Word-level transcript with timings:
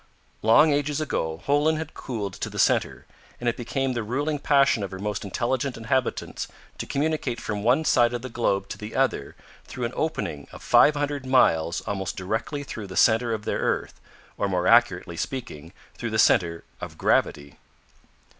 Long 0.41 0.73
ages 0.73 0.99
ago 0.99 1.43
Holen 1.45 1.77
had 1.77 1.93
cooled 1.93 2.33
to 2.33 2.49
the 2.49 2.57
center, 2.57 3.05
and 3.39 3.47
it 3.47 3.55
became 3.55 3.93
the 3.93 4.01
ruling 4.01 4.39
passion 4.39 4.81
of 4.81 4.89
her 4.89 4.97
most 4.97 5.23
intelligent 5.23 5.77
inhabitants 5.77 6.47
to 6.79 6.87
communicate 6.87 7.39
from 7.39 7.61
one 7.61 7.85
side 7.85 8.11
of 8.11 8.23
the 8.23 8.27
globe 8.27 8.67
to 8.69 8.79
the 8.79 8.95
other 8.95 9.35
through 9.65 9.85
an 9.85 9.93
opening 9.95 10.47
of 10.51 10.63
five 10.63 10.95
hundred 10.95 11.23
miles 11.27 11.81
almost 11.81 12.17
directly 12.17 12.63
through 12.63 12.87
the 12.87 12.97
center 12.97 13.31
of 13.31 13.45
their 13.45 13.59
earth, 13.59 14.01
or 14.39 14.49
more 14.49 14.65
accurately 14.65 15.17
speaking, 15.17 15.71
through 15.93 16.09
the 16.09 16.17
center 16.17 16.63
of 16.79 16.97
gravity. 16.97 17.57